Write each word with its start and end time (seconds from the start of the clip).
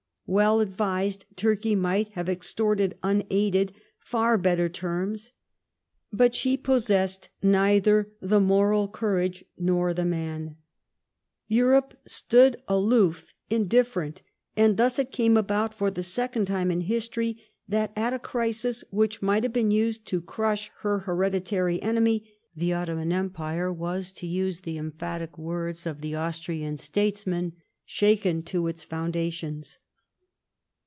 Well 0.33 0.61
advised, 0.61 1.25
Turkey 1.35 1.75
might 1.75 2.07
have 2.13 2.29
extorted, 2.29 2.97
unaided, 3.03 3.73
far 3.99 4.37
better 4.37 4.69
terms. 4.69 5.33
But 6.13 6.33
she 6.33 6.55
possessed 6.55 7.27
neither 7.43 8.13
the 8.21 8.39
moral 8.39 8.87
courage 8.87 9.43
nor 9.59 9.93
the 9.93 10.05
man. 10.05 10.55
Europe 11.49 11.95
stood 12.05 12.55
aloof, 12.69 13.33
indifferent; 13.49 14.21
and 14.55 14.77
thus 14.77 14.97
it 14.97 15.11
came 15.11 15.35
about, 15.35 15.73
for 15.73 15.91
the 15.91 16.01
second 16.01 16.45
time 16.45 16.71
in 16.71 16.79
history, 16.79 17.43
that, 17.67 17.91
at 17.97 18.13
a 18.13 18.17
crisis 18.19 18.85
which 18.89 19.21
might 19.21 19.43
have 19.43 19.51
been 19.51 19.69
used 19.71 20.05
to 20.05 20.21
crush 20.21 20.71
her 20.79 20.99
herediatry 21.05 21.79
enemy, 21.83 22.31
the 22.55 22.71
Ottoman 22.71 23.11
Empire 23.11 23.69
was, 23.73 24.13
to 24.13 24.25
use 24.25 24.61
the 24.61 24.77
emphatic 24.77 25.37
170 25.37 25.37
LIFE 25.43 25.57
OF 25.57 25.57
PBINCE 25.57 25.57
METTERNICE. 25.57 25.65
words 25.67 25.85
of 25.97 26.01
the 26.01 26.15
Austrian 26.15 26.77
statesman, 26.77 27.53
"shaken 27.85 28.41
to 28.43 28.67
its 28.67 28.85
founda 28.85 29.29
tions." 29.29 29.79